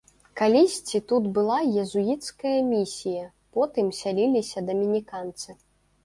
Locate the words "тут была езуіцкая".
1.09-2.53